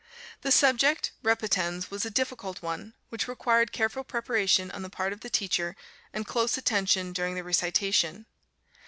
[0.41, 5.19] The subject, Repetends, was a difficult one, which required careful preparation on the part of
[5.19, 5.75] the teacher
[6.11, 8.25] and close attention during the recitation.